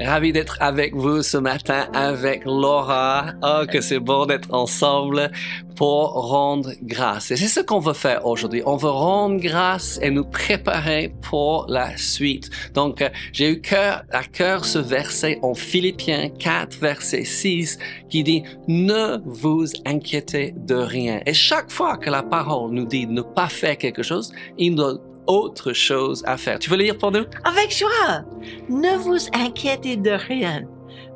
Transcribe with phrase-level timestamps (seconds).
[0.00, 3.26] Ravi d'être avec vous ce matin avec Laura.
[3.44, 5.30] Oh, que c'est bon d'être ensemble
[5.76, 7.30] pour rendre grâce.
[7.30, 8.62] Et c'est ce qu'on veut faire aujourd'hui.
[8.66, 12.50] On veut rendre grâce et nous préparer pour la suite.
[12.74, 13.62] Donc, j'ai eu
[14.10, 20.74] à cœur ce verset en Philippiens 4, verset 6, qui dit, ne vous inquiétez de
[20.74, 21.20] rien.
[21.24, 24.74] Et chaque fois que la parole nous dit de ne pas faire quelque chose, il
[24.74, 26.58] nous autre chose à faire.
[26.58, 27.24] Tu veux lire pour nous?
[27.44, 28.24] Avec joie.
[28.68, 30.62] Ne vous inquiétez de rien,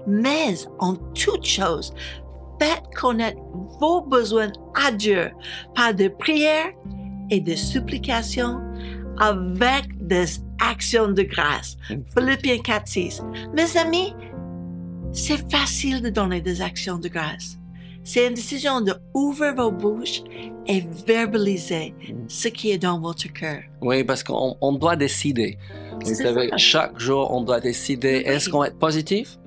[0.06, 1.92] mais en toute chose,
[2.60, 3.38] faites connaître
[3.80, 5.30] vos besoins à Dieu
[5.74, 6.72] par des prières
[7.30, 8.60] et des supplications
[9.18, 10.24] avec des
[10.60, 11.76] actions de grâce.
[12.16, 13.22] Philippiens 4, 6.
[13.54, 14.14] Mes amis,
[15.12, 17.58] c'est facile de donner des actions de grâce.
[18.04, 20.22] C'est une décision de ouvrir vos bouches
[20.68, 21.94] et verbaliser
[22.28, 23.60] ce qui est dans votre cœur.
[23.80, 25.58] Oui, parce qu'on on doit décider.
[26.04, 29.38] Vous savez, chaque jour, on doit décider, est-ce qu'on va être positif?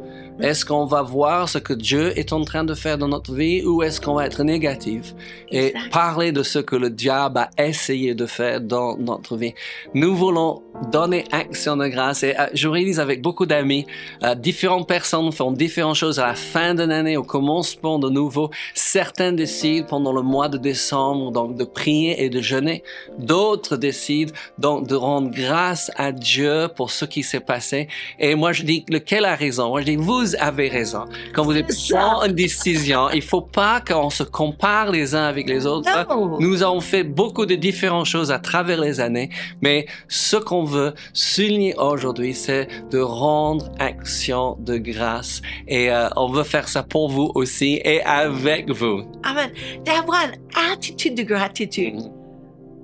[0.41, 3.63] Est-ce qu'on va voir ce que Dieu est en train de faire dans notre vie
[3.63, 5.13] ou est-ce qu'on va être négatif?
[5.51, 9.53] Et parler de ce que le diable a essayé de faire dans notre vie?
[9.93, 13.85] Nous voulons donner action de grâce et euh, je réalise avec beaucoup d'amis,
[14.23, 18.49] euh, différentes personnes font différentes choses à la fin de l'année, au commencement de nouveau.
[18.73, 22.83] Certains décident pendant le mois de décembre donc de prier et de jeûner.
[23.17, 27.87] D'autres décident donc de rendre grâce à Dieu pour ce qui s'est passé.
[28.19, 29.69] Et moi, je dis, lequel a raison?
[29.69, 31.05] Moi, je dis, vous avez raison.
[31.33, 35.47] Quand vous êtes prendre une décision, il faut pas qu'on se compare les uns avec
[35.49, 35.89] les autres.
[36.09, 36.39] Non.
[36.39, 39.29] Nous avons fait beaucoup de différentes choses à travers les années,
[39.61, 45.41] mais ce qu'on veut souligner aujourd'hui, c'est de rendre action de grâce.
[45.67, 49.03] Et euh, on veut faire ça pour vous aussi et avec vous.
[49.23, 49.51] Amen.
[49.85, 51.99] D'avoir une attitude de gratitude,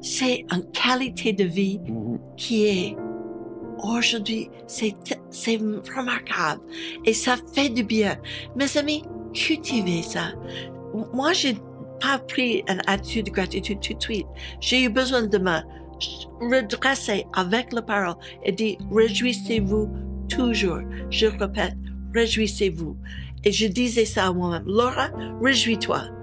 [0.01, 1.79] c'est une qualité de vie
[2.35, 2.95] qui est
[3.83, 4.95] aujourd'hui, c'est,
[5.29, 6.61] c'est remarquable
[7.05, 8.15] et ça fait du bien.
[8.55, 10.33] Mes amis, cultivez ça.
[11.13, 11.55] Moi, j'ai
[11.99, 14.27] pas pris une attitude de gratitude tout de suite.
[14.59, 15.59] J'ai eu besoin de me
[16.41, 19.89] redresser avec la parole et dire, réjouissez-vous
[20.29, 20.81] toujours.
[21.09, 21.75] Je répète,
[22.13, 22.95] réjouissez-vous.
[23.43, 24.63] Et je disais ça à moi-même.
[24.65, 25.09] Laura,
[25.41, 26.16] réjouis-toi.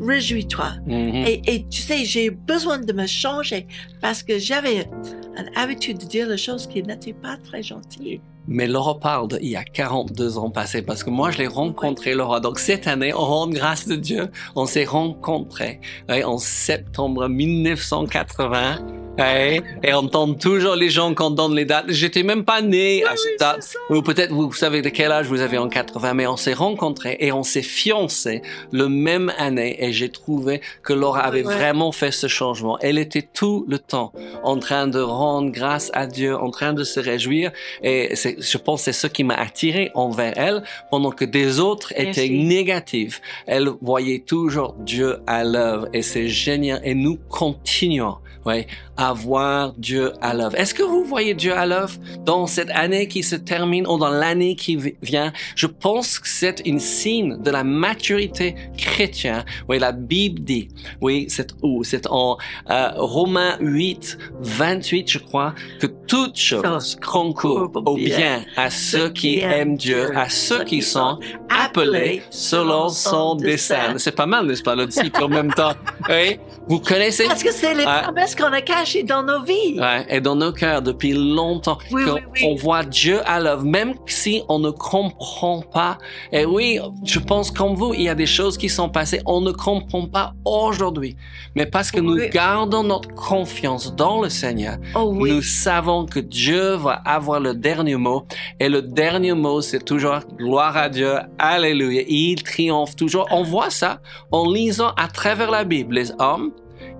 [0.00, 0.72] Réjouis-toi.
[0.86, 1.24] Mhm.
[1.26, 3.66] Et, et tu sais, j'ai eu besoin de me changer
[4.00, 4.88] parce que j'avais
[5.36, 8.20] une habitude de dire les choses qui n'étaient pas très gentilles.
[8.50, 12.14] Mais Laura parle d'il y a 42 ans passés parce que moi, je l'ai rencontré,
[12.14, 12.40] Laura.
[12.40, 14.30] Donc, cette année, on rend grâce de Dieu.
[14.56, 19.07] On s'est rencontrés en septembre 1980.
[19.18, 21.86] Ouais, et on entend toujours les gens quand on donne les dates.
[21.88, 23.74] J'étais même pas né à cette date.
[23.90, 27.16] Ou peut-être vous savez de quel âge vous avez en 80, mais on s'est rencontrés
[27.20, 28.42] et on s'est fiancés
[28.72, 31.54] le même année et j'ai trouvé que Laura avait Ouais.
[31.54, 32.78] vraiment fait ce changement.
[32.80, 34.12] Elle était tout le temps
[34.42, 37.52] en train de rendre grâce à Dieu, en train de se réjouir
[37.82, 42.28] et je pense c'est ce qui m'a attiré envers elle pendant que des autres étaient
[42.28, 42.30] Merci.
[42.44, 43.20] négatifs.
[43.46, 48.16] Elle voyait toujours Dieu à l'œuvre et c'est génial et nous continuons.
[48.46, 50.54] Ouais, à voir Dieu à l'œuvre.
[50.56, 54.10] Est-ce que vous voyez Dieu à l'œuvre dans cette année qui se termine ou dans
[54.10, 55.32] l'année qui vi- vient?
[55.56, 59.44] Je pense que c'est une signe de la maturité chrétienne.
[59.68, 60.68] Oui, la Bible dit,
[61.00, 61.84] oui, c'est où?
[61.84, 62.36] C'est en
[62.70, 69.40] euh, Romains 8, 28, je crois, que toute chose concourt au bien à ceux qui
[69.40, 71.18] aiment Dieu, à ceux qui sont
[71.48, 73.94] appelés selon son dessein.
[73.98, 75.72] C'est pas mal, n'est-ce pas, le titre en même temps?
[76.08, 76.38] Oui.
[76.68, 77.24] Vous connaissez?
[77.26, 78.02] Parce que c'est les Ouais.
[78.02, 79.78] promesses qu'on a cachées dans nos vies.
[79.78, 82.40] Ouais, et dans nos cœurs depuis longtemps, Oui, qu'on oui, oui.
[82.46, 85.98] on voit Dieu à l'œuvre, même si on ne comprend pas.
[86.32, 89.40] Et oui, je pense comme vous, il y a des choses qui sont passées, on
[89.40, 91.16] ne comprend pas aujourd'hui.
[91.54, 96.74] Mais parce que nous gardons notre confiance dans le Seigneur, Oh nous savons que Dieu
[96.74, 98.24] va avoir le dernier mot.
[98.60, 102.02] Et le dernier mot, c'est toujours gloire à Dieu, alléluia.
[102.08, 103.26] Il triomphe toujours.
[103.30, 106.52] On voit ça en lisant à travers la Bible les hommes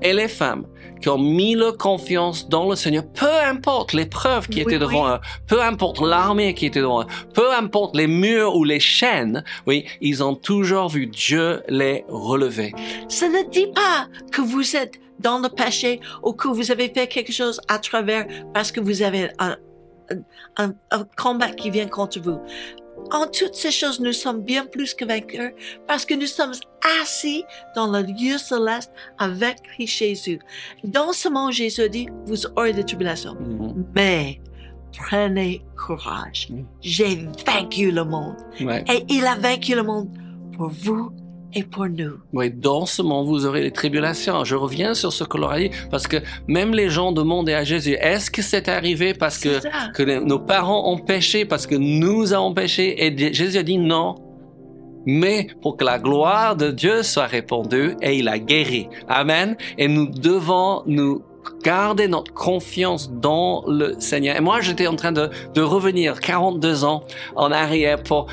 [0.03, 0.67] et les femmes
[1.01, 5.07] qui ont mis leur confiance dans le Seigneur, peu importe l'épreuve qui Oui, était devant
[5.07, 5.13] oui.
[5.15, 9.45] eux, peu importe l'armée qui était devant eux, peu importe les murs ou les chaînes,
[9.67, 12.75] oui, ils ont toujours vu Dieu les relever.
[13.09, 17.07] Ça ne dit pas que vous êtes dans le péché ou que vous avez fait
[17.07, 19.57] quelque chose à travers parce que vous avez un,
[20.57, 22.39] un, un combat qui vient contre vous.
[23.13, 25.53] En toutes ces choses, nous sommes bien plus que vainqueurs
[25.87, 26.53] parce que nous sommes
[27.03, 27.45] assis
[27.75, 30.39] dans le lieu céleste avec Christ Jésus.
[30.85, 33.37] Dans ce monde, Jésus dit, vous aurez des tribulations.
[33.95, 34.41] Mais
[34.97, 36.49] prenez courage.
[36.51, 36.63] Mm.
[36.81, 38.37] J'ai vaincu le monde.
[38.61, 38.85] Ouais.
[38.93, 40.09] Et il a vaincu le monde
[40.57, 41.11] pour vous
[41.55, 42.15] et pour nous.
[42.33, 44.45] Oui, dans ce monde, vous aurez les tribulations.
[44.45, 47.65] Je reviens sur ce que l'on a dit, parce que même les gens demandaient à
[47.65, 49.61] Jésus, est-ce que c'est arrivé parce que,
[50.03, 53.05] les- nos parents ont péché, parce que nous avons péché?
[53.05, 54.15] Et Jésus a dit non.
[55.07, 58.89] Mais pour que la gloire de Dieu soit répandue, et il a guéri.
[59.09, 59.57] Amen.
[59.79, 61.23] Et nous devons nous
[61.63, 64.37] garder notre confiance dans le Seigneur.
[64.37, 67.03] Et moi, j'étais en train de, de revenir 42 ans
[67.37, 68.27] en arrière pour,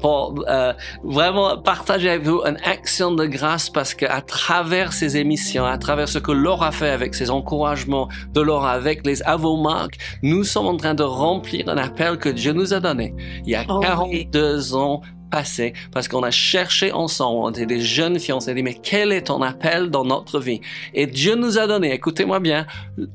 [0.00, 0.72] pour euh,
[1.02, 6.08] vraiment partager avec vous une action de grâce parce qu'à travers ces émissions, à travers
[6.08, 10.76] ce que Laura fait avec ses encouragements de Laura, avec les avomarques, nous sommes en
[10.76, 13.14] train de remplir un appel que Dieu nous a donné
[13.44, 14.28] il y a Oh oui.
[14.30, 15.00] 42 ans
[15.30, 18.74] passés parce qu'on a cherché ensemble, on était des jeunes filles, on s'est dit mais
[18.74, 20.60] quel est ton appel dans notre vie?
[20.94, 22.66] Et Dieu nous a donné, écoutez-moi bien,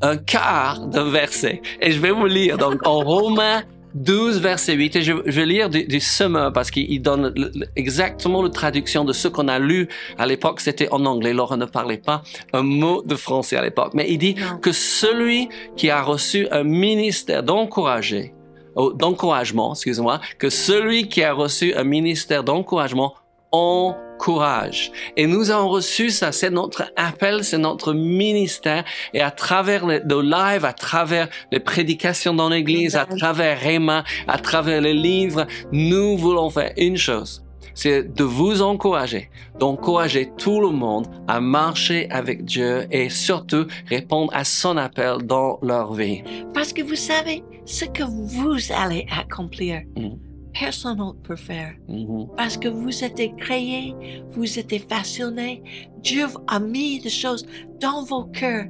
[0.02, 1.62] un quart d'un verset.
[1.81, 2.58] Et je vais vous lire.
[2.58, 3.63] Donc en Romains
[3.94, 7.34] 12, verset 8, et je, je vais lire du, du semeur parce qu'il il donne
[7.36, 10.62] le- exactement la traduction de ce qu'on a lu à l'époque.
[10.62, 12.24] C'était en anglais, Laura ne parlait pas
[12.54, 13.92] un mot de français à l'époque.
[13.94, 18.34] Mais il dit que celui qui a reçu un ministère d'encourager,
[18.75, 23.13] oh, d'encouragement, excusez-moi, que celui qui a reçu un ministère d'encouragement
[23.51, 24.91] encourage.
[25.18, 28.83] Et nous avons reçu ça, c'est notre appel, c'est notre ministère.
[29.13, 34.03] Et à travers les- nos lives, à travers les prédications dans l'église, à travers Réma,
[34.27, 37.44] à travers les livres, nous voulons faire une chose.
[37.73, 39.29] C'est de vous encourager,
[39.59, 45.57] d'encourager tout le monde à marcher avec Dieu et surtout répondre à son appel dans
[45.62, 46.23] leur vie.
[46.53, 50.18] Parce que vous savez, ce que vous allez accomplir, Mhm.
[50.59, 51.73] personne d'autre peut faire.
[51.88, 52.27] Mhm.
[52.35, 53.95] Parce que vous êtes créés,
[54.31, 55.63] vous êtes façonnés.
[56.03, 57.45] Dieu a mis des choses
[57.79, 58.65] dans vos cœurs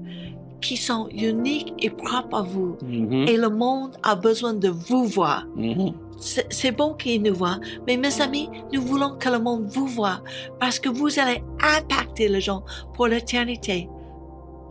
[0.62, 2.78] qui sont uniques et propres à vous.
[2.84, 3.28] Mhm.
[3.28, 5.46] Et le monde a besoin de vous voir.
[5.56, 5.94] Mhm.
[6.20, 9.88] C'est c'est bon qu'il nous voit, mais mes amis, nous voulons que le monde vous
[9.88, 10.22] voit
[10.60, 11.44] parce que vous allez
[11.78, 12.64] impacter les gens
[12.94, 13.90] pour l'éternité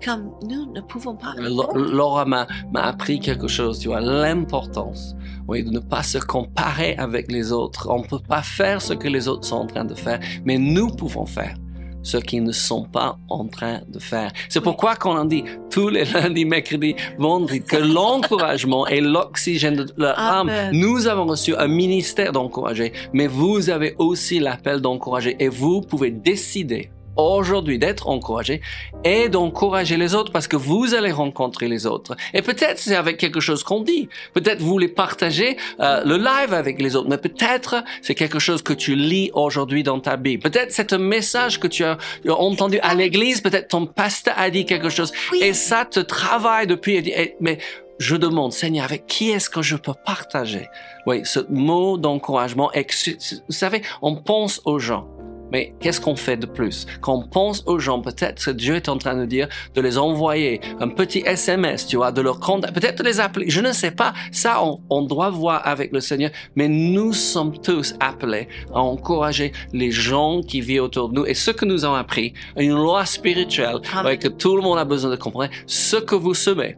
[0.04, 1.34] comme nous ne pouvons pas.
[1.36, 5.14] Laura m'a m'a appris quelque chose, tu vois, l'importance,
[5.46, 7.88] oui, de ne pas se comparer avec les autres.
[7.90, 10.56] On ne peut pas faire ce que les autres sont en train de faire, mais
[10.56, 11.54] nous pouvons faire
[12.02, 14.32] ce qu'ils ne sont pas en train de faire.
[14.48, 19.86] C'est pourquoi qu'on en dit tous les lundis, mercredis, vendredis, que l'encouragement est l'oxygène de
[19.96, 20.48] leur âme.
[20.48, 20.70] Amen.
[20.72, 26.10] Nous avons reçu un ministère d'encourager, mais vous avez aussi l'appel d'encourager et vous pouvez
[26.10, 26.90] décider
[27.20, 28.60] aujourd'hui d'être encouragé
[29.04, 32.16] et d'encourager les autres parce que vous allez rencontrer les autres.
[32.34, 34.08] Et peut-être c'est avec quelque chose qu'on dit.
[34.34, 38.62] Peut-être vous voulez partager euh, le live avec les autres, mais peut-être c'est quelque chose
[38.62, 40.42] que tu lis aujourd'hui dans ta Bible.
[40.42, 43.40] Peut-être c'est un message que tu as entendu à l'église.
[43.40, 45.40] Peut-être ton pasteur a dit quelque chose Oui.
[45.42, 46.96] et ça te travaille depuis.
[46.96, 47.58] et- mais
[47.98, 50.68] je demande, Seigneur, avec qui est-ce que je peux partager?
[51.06, 52.70] Oui, ce mot d'encouragement.
[52.74, 55.06] Vous savez, on pense aux gens.
[55.52, 56.86] Mais qu'est-ce qu'on fait de plus?
[57.00, 59.98] Quand on pense aux gens, peut-être que Dieu est en train de dire de les
[59.98, 63.48] envoyer un petit SMS, tu vois, de leur contact, peut-être de les appeler.
[63.48, 64.12] Je ne sais pas.
[64.32, 66.30] Ça, on, on doit voir avec le Seigneur.
[66.56, 71.26] Mais nous sommes tous appelés à encourager les gens qui vivent autour de nous.
[71.26, 74.84] Et ce que nous avons appris, une loi spirituelle, ouais, que tout le monde a
[74.84, 76.76] besoin de comprendre, ce que vous semez,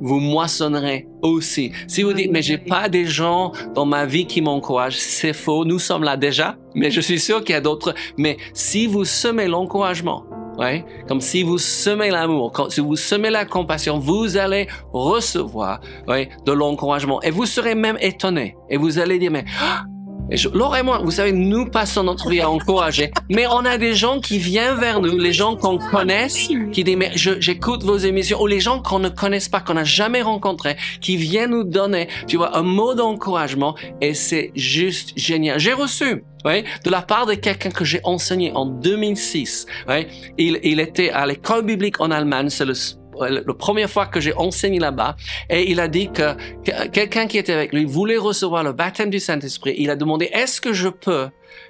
[0.00, 1.72] vous moissonnerez aussi.
[1.88, 5.64] Si vous dites, mais j'ai pas des gens dans ma vie qui m'encouragent, c'est faux.
[5.64, 7.94] Nous sommes là déjà, mais je suis sûr qu'il y a d'autres.
[8.16, 10.24] Mais si vous semez l'encouragement,
[10.58, 16.28] ouais, comme si vous semez l'amour, si vous semez la compassion, vous allez recevoir, ouais,
[16.44, 17.20] de l'encouragement.
[17.22, 18.56] Et vous serez même étonné.
[18.68, 19.84] Et vous allez dire, mais, ah!
[20.30, 23.64] Et je, Laure et moi, vous savez, nous passons notre vie à encourager, mais on
[23.64, 27.84] a des gens qui viennent vers nous, les gens qu'on connaisse, qui disent, mais j'écoute
[27.84, 31.50] vos émissions, ou les gens qu'on ne connaisse pas, qu'on n'a jamais rencontrés, qui viennent
[31.50, 35.60] nous donner, tu vois, un mot d'encouragement, et c'est juste génial.
[35.60, 40.06] J'ai reçu, oui, de la part de quelqu'un que j'ai enseigné en 2006, oui,
[40.38, 42.74] il, il était à l'école biblique en Allemagne, c'est le,
[43.20, 45.16] la première fois que j'ai enseigné là-bas,
[45.50, 49.10] et il a dit que, que quelqu'un qui était avec lui voulait recevoir le baptême
[49.10, 49.74] du Saint-Esprit.
[49.78, 51.28] Il a demandé, est-ce que je peux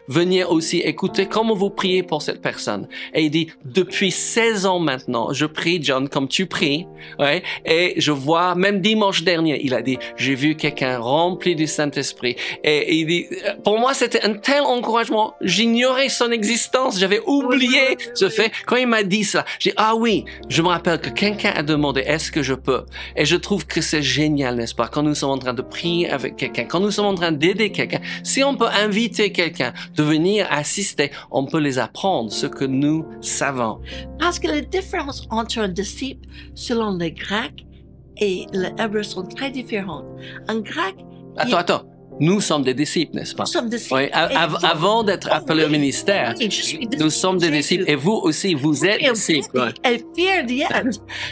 [0.08, 2.88] venir aussi écouter comment vous priez pour cette personne.
[3.14, 6.86] Et il dit, depuis 16 ans maintenant, je prie, John, comme tu pries,
[7.18, 11.66] ouais, et je vois, même dimanche dernier, il a dit, j'ai vu quelqu'un rempli du
[11.66, 12.36] Saint-Esprit.
[12.64, 13.26] Et il dit,
[13.64, 18.52] pour moi, c'était un tel encouragement, j'ignorais son existence, j'avais oublié ce fait.
[18.66, 21.62] Quand il m'a dit ça, j'ai dit, ah oui, je me rappelle que quelqu'un a
[21.62, 22.84] demandé, est-ce que je peux?
[23.16, 24.88] Et je trouve que c'est génial, n'est-ce pas?
[24.88, 27.70] Quand nous sommes en train de prier avec quelqu'un, quand nous sommes en train d'aider
[27.70, 32.64] quelqu'un, si on peut inviter quelqu'un de venir assister, on peut les apprendre ce que
[32.64, 33.80] nous savons.
[34.18, 37.64] Parce que les différences entre un disciple selon le grec
[38.18, 40.04] et le hébreu sont très différentes.
[40.48, 40.96] Un grec,
[41.36, 41.82] Attends, attends.
[42.20, 43.44] nous sommes des disciples, n'est-ce pas?
[43.44, 46.48] Nous sommes des Oui, Et av- vous- avant d'être appelés au Oui, ministère, oui,
[46.98, 49.58] nous sommes des disciples et vous aussi, vous êtes Et disciples.
[49.58, 49.68] ouais.
[49.82, 50.72] Elle est fière d'y être.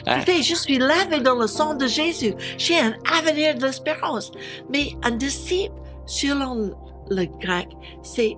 [0.06, 0.16] Hein?
[0.16, 2.34] Écoutez, je suis lavé dans le sang de Jésus.
[2.58, 4.30] J'ai un avenir de l'espérance.
[4.70, 5.72] Mais un disciple,
[6.06, 6.72] selon
[7.10, 7.68] le grec,
[8.02, 8.36] c'est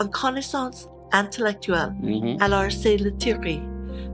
[0.00, 1.92] une connaissance intellectuelle.
[2.02, 2.36] Mhm.
[2.40, 3.60] Alors, c'est la théorie.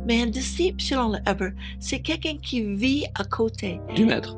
[0.07, 4.37] Mais un disciple, selon le hébreu, c'est quelqu'un qui vit à côté Du maître.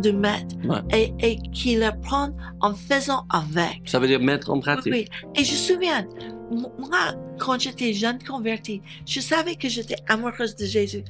[0.00, 0.82] du maître Ouais.
[0.92, 2.28] et, et qui l'apprend
[2.60, 3.80] en faisant avec.
[3.86, 4.92] Ça veut dire mettre en pratique.
[4.92, 5.06] oui.
[5.34, 6.06] Et je me souviens,
[6.50, 11.02] moi, quand j'étais jeune convertie, je savais que j'étais amoureuse de Jésus.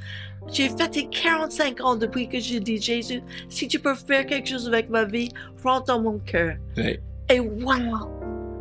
[0.53, 4.69] J'ai fêté 45 ans depuis que j'ai dit Jésus, si tu peux faire quelque chose
[4.69, 5.31] avec ma vie,
[5.65, 6.55] rentre dans mon cœur.
[6.77, 7.01] Oui.
[7.29, 8.09] Et wow,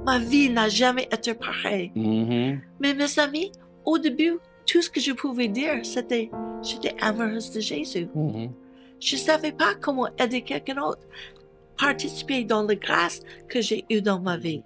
[0.05, 1.91] ma vie n'a jamais été pareille.
[1.95, 2.61] Mhm.
[2.79, 3.51] Mais mes amis,
[3.85, 6.29] au début, tout ce que je pouvais dire, c'était
[6.61, 8.07] j'étais amoureuse de Jésus.
[8.15, 8.51] Mhm.
[8.99, 11.05] Je ne savais pas comment aider quelqu'un d'autre,
[11.77, 14.63] participer dans la grâce que j'ai eue dans ma vie.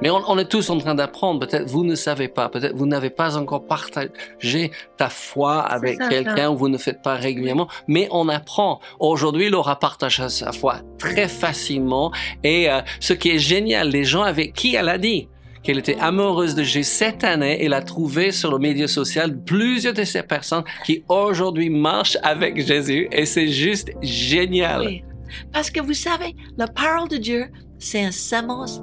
[0.00, 1.40] Mais on, on est tous en train d'apprendre.
[1.40, 2.48] Peut-être vous ne savez pas.
[2.48, 7.14] Peut-être vous n'avez pas encore partagé ta foi avec quelqu'un ou vous ne faites pas
[7.14, 7.68] régulièrement.
[7.88, 8.80] Mais on apprend.
[9.00, 12.12] Aujourd'hui, Laura partage sa foi très facilement.
[12.42, 15.28] Et euh, ce qui est génial, les gens avec qui elle a dit
[15.62, 19.94] qu'elle était amoureuse de Jésus cette année, elle a trouvé sur le média social plusieurs
[19.94, 23.08] de ces personnes qui aujourd'hui marchent avec Jésus.
[23.10, 24.82] Et c'est juste génial.
[24.82, 25.04] Oui.
[25.52, 27.46] Parce que vous savez, la parole de Dieu,
[27.78, 28.80] c'est un semence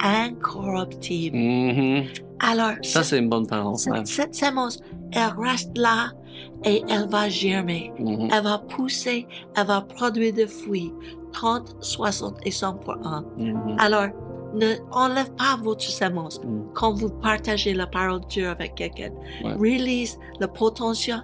[0.00, 1.36] incorruptible.
[1.36, 2.04] Mhm.
[2.40, 3.76] Alors, Ça, cette, c'est une bonne parole.
[3.76, 4.78] cette, cette semence,
[5.12, 6.12] elle reste là
[6.64, 7.92] et elle va germer.
[7.98, 8.28] Mhm.
[8.32, 9.26] Elle va pousser,
[9.56, 10.92] elle va produire des fruits,
[11.32, 13.22] 30, 60 et 100 pour an.
[13.36, 13.76] Mhm.
[13.78, 14.06] Alors,
[14.54, 16.64] ne enlève pas votre semence Mhm.
[16.74, 19.10] quand vous partagez la parole de Dieu avec quelqu'un.
[19.44, 19.52] Ouais.
[19.54, 21.22] Release le potentiel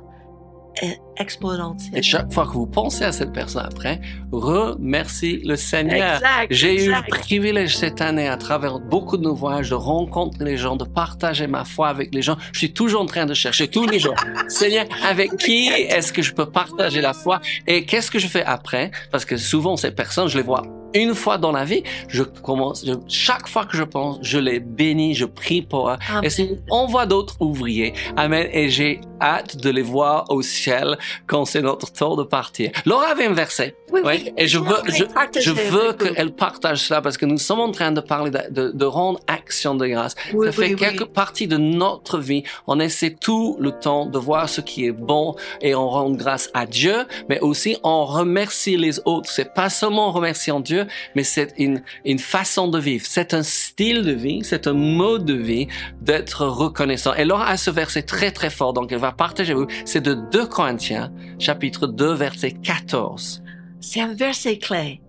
[1.95, 4.01] Et chaque fois que vous pensez à cette personne après,
[4.33, 6.21] remercie le Seigneur.
[6.51, 10.57] J'ai eu le privilège cette année, à travers beaucoup de nos voyages, de rencontrer les
[10.57, 12.37] gens, de partager ma foi avec les gens.
[12.53, 14.17] Je suis toujours en train de chercher tous les jours.
[14.49, 18.45] Seigneur, avec qui est-ce que je peux partager la foi et qu'est-ce que je fais
[18.45, 18.91] après?
[19.11, 20.63] Parce que souvent, ces personnes, je les vois
[20.95, 21.83] une fois dans la vie.
[22.09, 25.97] Je commence, je- chaque fois que je pense, je les bénis, je prie pour eux.
[26.11, 26.25] Amen.
[26.25, 28.49] Et si on voit d'autres ouvriers, Amen.
[28.53, 30.97] Et j'ai hâte de les voir au ciel
[31.27, 32.71] quand c'est notre tour de partir.
[32.87, 33.77] Laura avait un verset.
[33.93, 34.33] Oui, Oui, oui.
[34.37, 38.01] et je veux, je, veux qu'elle partage cela parce que nous sommes en train de
[38.01, 40.15] parler de, de, de rendre action de grâce.
[40.33, 42.43] Oui, Ça fait quelque partie de notre vie.
[42.67, 46.51] On essaie tout le temps de voir ce qui est bon et on rend grâce
[46.55, 49.31] à Dieu, mais aussi on remercie les autres.
[49.31, 50.84] C'est pas seulement remercier Dieu,
[51.15, 53.05] mais c'est une, une façon de vivre.
[53.07, 55.69] C'est un style de vie, c'est un mode de vie
[56.01, 57.15] d'être reconnaissant.
[57.15, 59.75] Et Laura a ce verset très très fort, donc elle va partager avec vous.
[59.85, 63.43] C'est de 2 Corinthiens, chapitre 2, verset 14.
[63.81, 65.01] C'est un verset clé.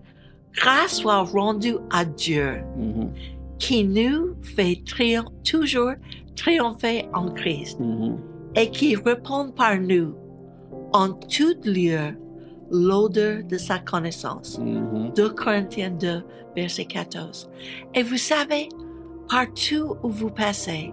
[0.56, 3.12] Grâce soit rendue à Dieu Mhm,
[3.60, 5.92] qui nous fait triomph- toujours
[6.36, 8.18] triompher en Christ mhm.
[8.56, 10.16] et qui répond par nous
[10.94, 12.18] en tout lieu
[12.72, 14.60] l'odeur de sa connaissance.
[14.60, 15.12] Mhm.
[15.16, 16.24] 2 Corinthiens 2,
[16.56, 17.50] verset 14.
[17.94, 18.70] Et vous savez,
[19.30, 20.92] partout où vous passez,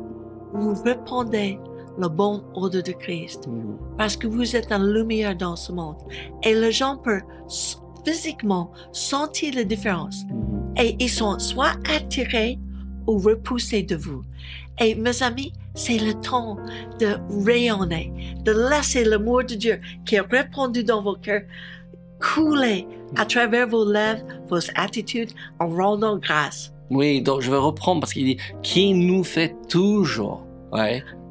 [0.52, 1.58] vous répondez
[1.98, 3.76] le bon odeur de Christ Mhm.
[3.98, 5.96] parce que vous êtes une lumière dans ce monde.
[6.42, 7.20] Et les gens peuvent
[8.04, 10.24] physiquement sentir la différence.
[10.24, 10.74] Mhm.
[10.78, 12.58] Et ils sont soit attirés
[13.06, 14.22] ou repoussés de vous.
[14.80, 16.56] Et mes amis, c'est le temps
[16.98, 18.12] de rayonner,
[18.44, 21.42] de laisser l'amour de Dieu qui est répandu dans vos cœurs
[22.20, 26.72] couler à travers vos lèvres, vos attitudes en rendant grâce.
[26.90, 30.46] Oui, donc je vais reprendre parce qu'il dit qui nous fait toujours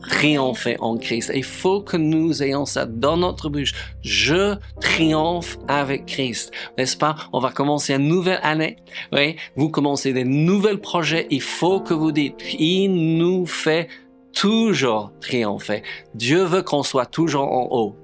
[0.08, 1.32] triompher en Christ.
[1.34, 3.74] Il faut que nous ayons ça dans notre bouche.
[4.02, 6.52] Je triomphe avec Christ.
[6.78, 7.16] N'est-ce pas?
[7.34, 8.78] On va commencer une nouvelle année.
[9.12, 11.28] Oui, vous commencez des nouveaux projets.
[11.30, 13.88] Il faut que vous dites, il nous fait
[14.34, 15.84] toujours triompher.
[16.16, 17.96] Dieu veut qu'on soit toujours en haut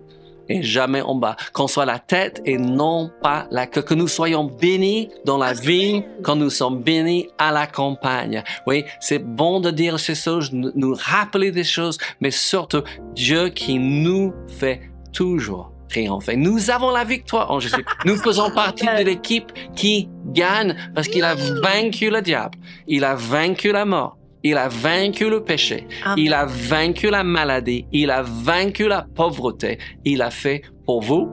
[0.50, 4.08] et jamais en bas, qu'on soit la tête et non pas la queue, que nous
[4.08, 8.44] soyons bénis dans la vie, quand nous sommes bénis à la campagne.
[8.66, 12.84] Oui, c'est bon de dire ces choses, nous nous rappeler des choses, mais surtout
[13.16, 14.82] Dieu qui nous fait
[15.14, 16.36] toujours triompher.
[16.36, 17.86] Nous avons la victoire en Jésus.
[18.06, 22.58] Nous faisons partie de l'équipe qui gagne parce qu'il a vaincu le diable.
[22.88, 24.17] Il a vaincu la mort.
[24.44, 25.88] Il a vaincu le péché.
[26.06, 26.24] Amen.
[26.24, 27.86] Il a vaincu la maladie.
[27.92, 29.78] Il a vaincu la pauvreté.
[30.06, 31.30] Il a fait pour vous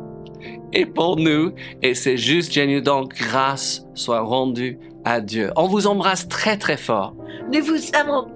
[0.72, 1.52] et pour nous.
[1.82, 2.82] Et c'est juste génial.
[2.82, 5.50] Donc, grâce soit rendue à Dieu.
[5.56, 7.14] On vous embrasse très, très fort.
[7.52, 8.26] Nous vous aimons.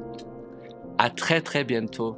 [0.99, 2.17] À très, très bientôt